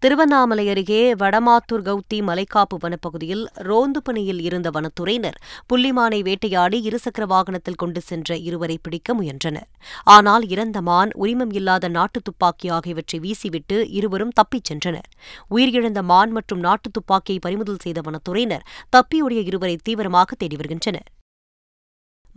திருவண்ணாமலை 0.02 0.64
அருகே 0.68 1.14
வடமாத்தூர் 1.20 1.84
கவுத்தி 1.86 2.18
மலைக்காப்பு 2.28 2.76
வனப்பகுதியில் 2.82 3.44
ரோந்து 3.68 4.02
பணியில் 4.02 4.40
இருந்த 4.40 4.70
வனத்துறையினர் 4.70 5.38
புள்ளிமானை 5.70 6.18
வேட்டையாடி 6.22 6.78
இருசக்கர 6.88 7.24
வாகனத்தில் 7.26 7.74
கொண்டு 7.74 8.00
சென்ற 8.00 8.36
இருவரை 8.48 8.78
பிடிக்க 8.82 9.14
முயன்றனர். 9.14 9.68
ஆனால் 10.04 10.46
இறந்த 10.48 10.80
மான் 10.80 11.12
உரிமம் 11.14 11.50
இல்லாத 11.50 11.88
நாட்டு 11.88 12.20
துப்பாக்கி 12.22 12.68
ஆகியவற்றை 12.68 13.20
வீசிவிட்டு 13.20 13.78
இருவரும் 13.90 14.34
தப்பிச் 14.34 14.68
சென்றனர். 14.70 15.08
உயிரிழந்த 15.50 16.02
மான் 16.02 16.30
மற்றும் 16.30 16.60
நாட்டு 16.60 16.90
துப்பாக்கியை 16.90 17.38
பறிமுதல் 17.38 17.84
செய்த 17.86 18.00
வனத்துறையினர் 18.00 18.66
தப்பியோடிய 18.96 19.42
இருவரை 19.50 19.76
தீவிரமாக 19.82 20.34
தேடி 20.34 20.56
வருகின்றனர். 20.56 21.08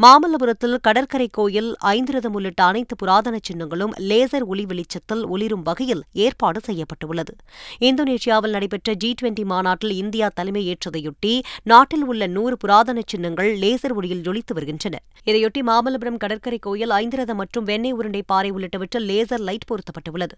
மாமல்லபுரத்தில் 0.04 0.76
கடற்கரை 0.82 1.26
கோயில் 1.38 1.76
ஐந்திரதம் 1.78 2.36
உள்ளிட்ட 2.38 2.64
அனைத்து 2.64 2.96
புராதன 2.96 3.38
சின்னங்களும் 3.48 3.94
லேசர் 4.10 4.46
ஒளி 4.46 4.66
வெளிச்சத்தில் 4.66 5.24
ஒளிரும் 5.26 5.66
வகையில் 5.70 6.04
ஏற்பாடு 6.26 6.60
செய்யப்பட்டுள்ளது. 6.68 7.34
இந்தோனேஷியாவில் 7.88 8.56
நடைபெற்ற 8.56 8.94
ஜி 8.94 9.10
டுவெண்டி 9.22 9.44
மாநாட்டில் 9.44 9.92
இந்தியா 9.92 10.30
தலைமையேற்றதையொட்டி 10.36 11.34
நாட்டில் 11.64 12.06
உள்ள 12.06 12.28
நூறு 12.28 12.58
புராதன 12.58 13.02
சின்னங்கள் 13.06 13.52
லேசர் 13.64 13.96
ஒளியில் 13.96 14.24
ஜொலித்து 14.28 14.56
வருகின்றன. 14.60 14.96
இதையொட்டி 15.26 15.64
மாமல்லபுரம் 15.72 16.22
கடற்கரை 16.26 16.60
கோயில் 16.60 16.96
ஐந்திரதம் 17.02 17.42
மற்றும் 17.44 17.64
வெண்ணெய் 17.64 17.98
உருண்டை 18.00 18.24
பாறை 18.26 18.52
உள்ளிட்டவற்றில் 18.52 19.10
லேசர் 19.12 19.46
லைட் 19.50 19.68
பொருத்தப்பட்டுள்ளது. 19.72 20.38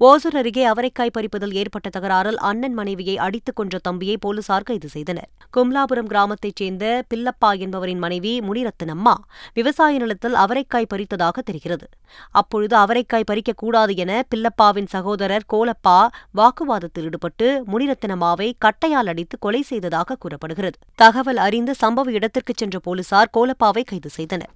ஓசூர் 0.00 0.36
அருகே 0.36 0.64
அவரைக்காய் 0.66 1.12
பறிப்பதில் 1.18 1.52
ஏற்பட்ட 1.52 1.88
தகராறில் 1.88 2.38
அண்ணன் 2.48 2.74
மனைவியை 2.74 3.18
அடித்துக் 3.18 3.56
கொன்ற 3.56 3.78
தம்பியை 3.78 4.16
போலீசார் 4.16 4.62
கைது 4.62 4.88
செய்தனர். 4.88 5.28
கும்லாபுரம் 5.56 6.10
கிராமத்தைச் 6.10 6.56
சேர்ந்த 6.56 7.04
பில்லப்பா 7.14 7.50
என்பவரின் 7.58 7.98
மனைவி 7.98 8.32
முனிரத்தினம்மா 8.40 9.14
விவசாய 9.54 9.98
நிலத்தில் 9.98 10.34
அவரைக்காய் 10.34 10.90
பறித்ததாக 10.94 11.42
தெரிகிறது. 11.42 11.88
அப்பொழுது 12.30 12.76
அவரைக்காய் 12.76 13.28
பறிக்கக்கூடாது 13.32 13.96
என 13.96 14.22
பில்லப்பாவின் 14.34 14.90
சகோதரர் 14.90 15.48
கோலப்பா 15.52 15.98
வாக்குவாதத்தில் 16.36 17.04
ஈடுபட்டு 17.04 17.48
முனிரத்தினம்மாவை 17.72 18.50
கட்டையால் 18.64 19.10
அடித்து 19.14 19.38
கொலை 19.38 19.62
செய்ததாக 19.62 20.16
கூறப்படுகிறது. 20.16 20.78
தகவல் 20.94 21.36
அறிந்து 21.36 21.74
சம்பவ 21.80 22.08
இடத்திற்கு 22.10 22.52
சென்ற 22.56 22.78
போலீசார் 22.78 23.34
கோலப்பாவை 23.36 23.84
கைது 23.84 24.08
செய்தனர். 24.10 24.54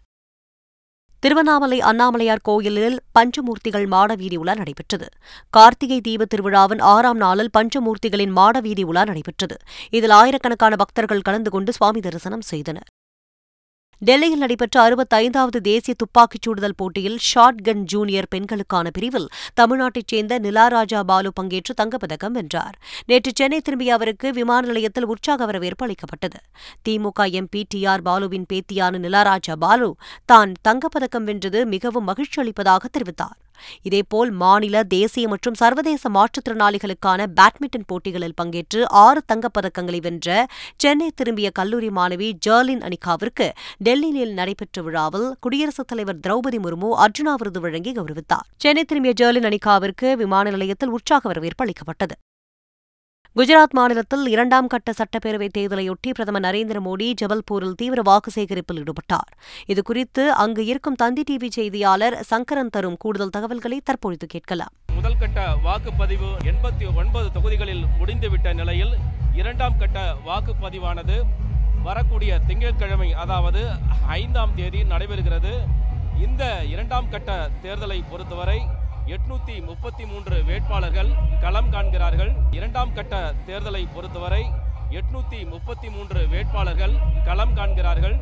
திருவண்ணாமலை 1.22 1.80
அண்ணாமலையார் 1.80 2.42
கோயிலில் 2.42 2.98
பஞ்சமூர்த்திகள் 3.18 3.86
மாடவீதி 3.86 4.36
உலா 4.36 4.54
நடைபெற்றது. 4.54 5.06
கார்த்திகை 5.50 6.00
தீப 6.00 6.24
திருவிழாவின் 6.24 6.80
ஆறாம் 6.80 7.16
நாளில் 7.16 7.50
பஞ்சமூர்த்திகளின் 7.58 8.32
மாடவீதி 8.36 8.82
உலா 8.82 9.04
நடைபெற்றது. 9.04 9.56
இதில் 9.90 10.10
ஆயிரக்கணக்கான 10.10 10.76
பக்தர்கள் 10.76 11.20
கலந்து 11.20 11.50
கொண்டு 11.50 11.72
சுவாமி 11.72 12.00
தரிசனம் 12.00 12.40
செய்தனர். 12.40 12.88
டெல்லியில் 14.02 14.38
நடைபெற்ற 14.38 14.76
அறுபத்தைந்தாவது 14.82 15.56
தேசிய 15.56 15.94
துப்பாக்கிச் 15.96 16.42
சூடுதல் 16.42 16.76
போட்டியில் 16.76 17.18
ஷாட்கன் 17.30 17.82
ஜூனியர் 17.92 18.28
பெண்களுக்கான 18.30 18.90
பிரிவில் 18.90 19.28
தமிழ்நாட்டைச் 19.60 20.06
சேர்ந்த 20.06 20.38
நிலாராஜா 20.38 21.02
பாலு 21.02 21.32
பங்கேற்று 21.40 21.74
தங்கப்பதக்கம் 21.82 22.30
வென்றார். 22.30 22.76
நேற்று 23.06 23.32
சென்னை 23.34 23.60
திரும்பிய 23.60 23.92
அவருக்கு 23.94 24.32
விமான 24.32 24.66
நிலையத்தில் 24.66 25.04
உற்சாக 25.04 25.44
வரவேற்பு 25.44 25.86
அளிக்கப்பட்டது. 25.86 26.40
திமுக 26.88 27.28
எம்பி 27.40 27.62
டி 27.68 27.86
ஆர் 27.86 28.02
பாலுவின் 28.02 28.48
பேத்தியான 28.52 28.98
நிலாராஜா 28.98 29.56
பாலு 29.56 29.94
தான் 30.24 30.52
தங்கப்பதக்கம் 30.68 31.24
வென்றது 31.24 31.66
மிகவும் 31.66 32.04
மகிழ்ச்சி 32.04 32.40
அளிப்பதாக 32.40 32.88
தெரிவித்தார். 32.98 33.38
இதேபோல் 33.82 34.30
மாநில 34.30 34.82
தேசிய 34.82 35.28
மற்றும் 35.28 35.54
சர்வதேச 35.54 36.10
மாற்றுத்திறனாளிகளுக்கான 36.10 37.26
பேட்மிண்டன் 37.34 37.86
போட்டிகளில் 37.86 38.36
பங்கேற்று 38.42 38.84
ஆறு 38.88 39.22
தங்கப்பதக்கங்களை 39.32 40.00
வென்ற 40.00 40.46
சென்னை 40.76 41.10
திரும்பிய 41.14 41.50
கல்லூரி 41.50 41.88
மாணவி 41.88 42.32
ஜெர்லின் 42.38 42.80
அனிகாவிற்கு 42.80 43.48
டெல்லியில் 43.78 44.32
நடைபெற்ற 44.32 44.82
விழாவில் 44.82 45.28
குடியரசுத் 45.40 45.86
தலைவர் 45.86 46.20
திரௌபதி 46.26 46.58
முர்மு 46.66 46.90
அர்ஜுனா 47.04 47.34
விருது 47.34 47.60
வழங்கி 47.60 47.92
கௌரவித்தார். 47.92 48.46
சென்னை 48.56 48.84
திரும்பிய 48.84 49.14
ஜெர்லின் 49.16 49.48
அனிகாவிற்கு 49.50 50.16
விமான 50.16 50.50
நிலையத்தில் 50.50 50.88
உற்சாக 50.88 51.28
வரவேற்பு 51.28 51.64
அளிக்கப்பட்டது. 51.64 52.16
குஜராத் 53.36 53.72
மாநிலத்தில் 53.72 54.26
இரண்டாம் 54.26 54.66
கட்ட 54.66 54.92
சட்டப்பேரவைத் 54.92 55.54
தேர்தலையொட்டி 55.58 56.10
பிரதமர் 56.10 56.42
நரேந்திர 56.42 56.78
மோடி 56.86 57.12
ஜபல்பூரில் 57.20 57.74
தீவிர 57.74 58.02
வாக்கு 58.02 58.30
சேகரிப்பில் 58.30 58.80
ஈடுபட்டார். 58.82 59.30
இதுகுறித்து 59.66 60.28
அங்கு 60.28 60.64
இருக்கும் 60.64 60.94
தந்தி 60.94 61.22
டிவி 61.30 61.48
செய்தியாளர் 61.50 62.22
சங்கரன் 62.22 62.68
தரும் 62.68 62.96
கூடுதல் 62.96 63.30
தகவல்களை 63.30 63.80
தற்பொழுது 63.84 64.26
கேட்கலாம். 64.26 64.72
முதல் 64.94 65.16
கட்ட 65.18 65.54
வாக்குப்பதிவு 65.64 66.30
எண்பத்தி 66.44 66.96
ஒன்பது 66.96 67.32
தொகுதிகளில் 67.32 67.84
முடிந்துவிட்ட 68.00 68.54
நிலையில் 68.54 68.94
இரண்டாம் 69.34 69.78
கட்ட 69.78 70.14
வாக்குப்பதிவானது 70.26 71.18
வரக்கூடிய 71.82 72.40
திங்கட்கிழமை 72.46 73.12
அதாவது 73.12 73.70
ஐந்தாம் 74.06 74.54
தேதி 74.56 74.82
நடைபெறுகிறது. 74.82 75.54
இந்த 76.24 76.64
இரண்டாம் 76.64 77.10
கட்ட 77.10 77.48
தேர்தலை 77.62 78.00
பொறுத்தவரை 78.10 78.60
எட்நூத்தி 79.14 79.54
முப்பத்தி 79.68 80.04
மூன்று 80.10 80.36
வேட்பாளர்கள் 80.48 81.10
களம் 81.40 81.70
காண்கிறார்கள். 81.70 82.30
இரண்டாம் 82.56 82.92
கட்ட 82.92 83.14
தேர்தலை 83.46 83.80
பொறுத்தவரை 83.94 84.42
எட்நூத்தி 84.98 85.38
முப்பத்தி 85.52 85.88
மூன்று 85.94 86.20
வேட்பாளர்கள் 86.32 86.94
களம் 87.24 87.54
காண்கிறார்கள். 87.54 88.16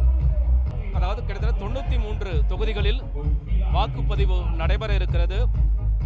அதாவது 0.92 1.21
கிட்டத்தட்ட 1.25 1.64
தொண்ணூத்தி 1.64 1.99
மூன்று 2.04 2.33
தொகுதிகளில் 2.47 3.00
வாக்குப்பதிவு 3.75 4.38
நடைபெற 4.61 4.95
இருக்கிறது. 4.95 5.38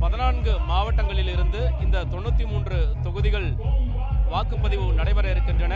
பதினான்கு 0.00 0.54
மாவட்டங்களில் 0.70 1.32
இருந்து 1.34 1.60
இந்த 1.82 2.04
தொண்ணூத்தி 2.14 2.46
மூன்று 2.52 2.78
தொகுதிகள் 3.02 3.48
வாக்குப்பதிவு 4.32 4.86
நடைபெற 5.00 5.30
இருக்கின்றன. 5.30 5.74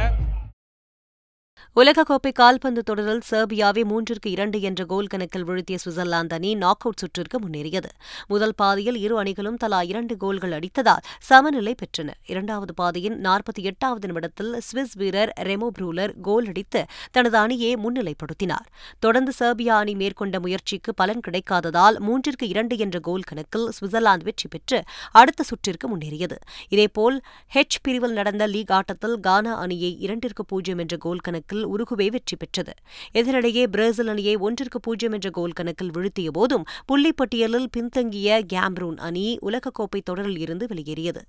உலகக்கோப்பை 1.81 2.31
கால்பந்து 2.33 2.83
தொடரில் 2.83 3.21
சேர்பியாவை 3.31 3.83
மூன்றிற்கு 3.91 4.29
இரண்டு 4.35 4.59
என்ற 4.61 4.85
கோல் 4.85 5.07
கணக்கில் 5.07 5.45
வீழ்த்திய 5.45 5.79
சுவிட்சர்லாந்து 5.83 6.35
அணி 6.37 6.51
நாக் 6.55 6.85
அவுட் 6.85 7.01
சுற்றிற்கு 7.03 7.37
முன்னேறியது. 7.43 7.91
முதல் 8.27 8.55
பாதியில் 8.57 8.97
இரு 8.97 9.15
அணிகளும் 9.23 9.59
தலா 9.63 9.81
இரண்டு 9.83 10.17
கோல்கள் 10.17 10.55
அடித்ததால் 10.59 11.03
சமநிலை 11.29 11.75
பெற்றன. 11.83 12.09
இரண்டாவது 12.27 12.75
பாதியின் 12.75 13.17
நாற்பத்தி 13.27 13.63
எட்டாவது 13.63 14.07
நிமிடத்தில் 14.07 14.53
சுவிஸ் 14.69 14.95
வீரர் 15.01 15.33
ரெமோ 15.49 15.69
ப்ரூலர் 15.79 16.15
கோல் 16.29 16.49
அடித்து 16.53 16.83
தனது 17.11 17.39
அணியை 17.39 17.73
முன்னிலைப்படுத்தினார். 17.85 18.67
தொடர்ந்து 18.99 19.35
சேர்பியா 19.41 19.77
அணி 19.83 19.95
மேற்கொண்ட 19.95 20.41
முயற்சிக்கு 20.47 20.95
பலன் 20.95 21.23
கிடைக்காததால் 21.29 21.99
மூன்றிற்கு 22.09 22.49
இரண்டு 22.55 22.79
என்ற 22.87 22.97
கோல் 23.11 23.29
கணக்கில் 23.33 23.69
சுவிட்சர்லாந்து 23.79 24.29
வெற்றி 24.31 24.49
பெற்று 24.49 24.81
அடுத்த 25.13 25.49
சுற்றிற்கு 25.51 25.89
முன்னேறியது. 25.93 26.39
இதேபோல் 26.69 27.19
ஹெச் 27.55 27.81
பிரிவில் 27.83 28.19
நடந்த 28.21 28.47
லீக் 28.47 28.75
ஆட்டத்தில் 28.79 29.19
கானா 29.21 29.55
அணியை 29.67 29.93
இரண்டிற்கு 30.07 30.45
பூஜ்ஜியம் 30.45 30.79
என்ற 30.79 30.97
கோல் 31.07 31.25
கணக்கு 31.29 31.46
கணக்கில் 31.47 31.69
உருகுவே 31.69 32.11
வெற்றி 32.11 32.37
பெற்றது. 32.37 32.73
எதிரிடையே 33.15 33.67
பிரேசில் 33.67 34.09
அணியை 34.09 34.37
ஒன்றிற்கு 34.37 34.81
பூஜ்ஜியம் 34.81 35.13
என்ற 35.13 35.31
கோல் 35.31 35.53
கணக்கில் 35.53 35.91
வீழ்த்திய 35.91 36.31
போதும் 36.31 36.65
புள்ளிப்பட்டியலில் 36.93 37.67
பின்தங்கிய 37.71 38.45
கேம்ரூன் 38.53 38.97
அணி 38.97 39.39
உலகக்கோப்பை 39.43 40.03
தொடரில் 40.05 40.39
இருந்து 40.39 40.67
வெளியேறியது. 40.67 41.25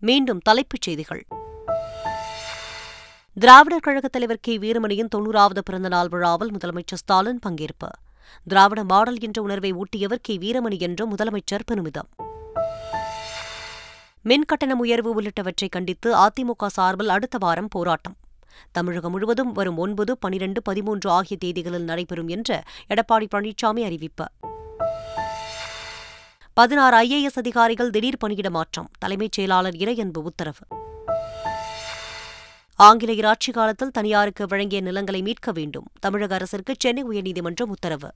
மீண்டும் 0.00 0.38
தலைப்புச் 0.38 0.82
செய்திகள். 0.82 1.26
திராவிடர் 3.34 3.80
கழகத் 3.80 4.12
தலைவர் 4.12 4.40
கே. 4.40 4.58
வீரமணியின் 4.58 5.08
தொன்னூறாவது 5.16 5.58
பிறந்தநாள் 5.64 6.08
விழாவில் 6.08 6.52
முதலமைச்சர் 6.52 6.94
ஸ்டாலின் 6.94 7.38
பங்கேற்பு. 7.46 7.88
திராவிட 8.44 8.84
மாடல் 8.84 9.20
என்ற 9.20 9.42
உணர்வை 9.42 9.72
ஊட்டியவர் 9.72 10.20
கே. 10.22 10.38
வீரமணி 10.38 10.78
என்றும் 10.78 11.16
முதலமைச்சர் 11.16 11.66
பெருமிதம். 11.66 12.08
மின்கட்டணம் 14.24 14.78
உயர்வு 14.78 15.22
உள்ளிட்டவற்றை 15.22 15.68
கண்டித்து 15.68 16.14
அதிமுக 16.14 16.66
சார்பில் 16.66 17.08
அடுத்த 17.08 17.38
வாரம் 17.40 17.68
போராட்டம். 17.68 18.16
தமிழகம் 18.70 19.10
முழுவதும் 19.10 19.52
வரும் 19.52 19.76
ஒன்பது 19.76 20.18
பனிரெண்டு 20.18 20.62
பதிமூன்று 20.62 21.10
ஆகிய 21.10 21.38
தேதிகளில் 21.44 21.84
நடைபெறும் 21.84 22.28
என்று 22.28 22.62
எடப்பாடி 22.88 23.26
பழனிசாமி 23.34 23.84
அறிவிப்பு. 23.84 24.26
பதினாறு 26.54 26.96
ஐஏஎஸ் 26.96 27.38
அதிகாரிகள் 27.38 27.90
திடீர் 27.90 28.18
பணியிட 28.18 28.50
மாற்றம் 28.50 28.90
தலைமைச் 28.98 29.32
செயலாளர் 29.32 29.74
இறையன்பு 29.74 30.18
உத்தரவு. 30.18 30.66
ஆங்கிலேயர் 32.74 33.24
ஆட்சிக் 33.24 33.54
காலத்தில் 33.54 33.90
தனியாருக்கு 33.90 34.46
வழங்கிய 34.46 34.80
நிலங்களை 34.80 35.22
மீட்க 35.22 35.52
வேண்டும் 35.52 35.84
தமிழக 36.00 36.34
அரசிற்கு 36.34 36.74
சென்னை 36.78 37.04
உயர்நீதிமன்றம் 37.04 37.66
உத்தரவு. 37.66 38.12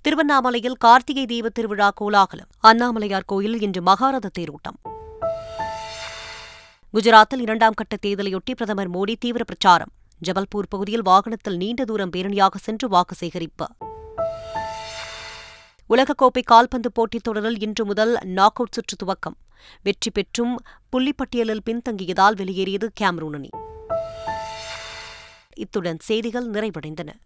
திருவண்ணாமலையில் 0.00 0.76
கார்த்திகை 0.78 1.26
தீப 1.26 1.48
திருவிழா 1.48 1.92
கோலாகலம் 1.94 2.48
அண்ணாமலையார் 2.62 3.24
கோயிலில் 3.26 3.60
இன்று 3.60 3.82
மகாரத 3.82 4.30
தேரோட்டம். 4.38 4.97
குஜராத்தில் 6.92 7.40
இரண்டாம் 7.40 7.72
கட்ட 7.72 7.96
தேர்தலையொட்டி 8.06 8.54
பிரதமர் 8.54 8.90
மோடி 8.90 9.14
தீவிர 9.18 9.44
பிரச்சாரம். 9.44 9.92
ஜபல்பூர் 10.26 10.68
பகுதியில் 10.68 11.02
வாகனத்தில் 11.02 11.56
நீண்ட 11.56 11.84
தூரம் 11.84 12.10
பேரணியாக 12.10 12.54
சென்று 12.54 12.88
வாக்கு 12.88 13.14
சேகரிப்பு. 13.14 13.66
உலகக்கோப்பை 15.88 16.42
கால்பந்து 16.44 16.92
போட்டித் 16.92 17.22
தொடரில் 17.22 17.60
இன்று 17.60 17.84
முதல் 17.84 18.18
நாக் 18.22 18.54
அவுட் 18.54 18.72
சுற்று 18.72 18.96
துவக்கம். 19.04 19.36
வெற்றி 19.82 20.10
பெற்றும் 20.10 20.56
புள்ளிப்பட்டியலில் 20.92 21.60
பின்தங்கியதால் 21.66 22.36
வெளியேறியது 22.36 22.90
கேமரூன் 23.00 23.34
அணி. 23.34 23.48
இத்துடன் 25.56 25.98
செய்திகள் 25.98 26.50
நிறைவடைந்தன. 26.50 27.08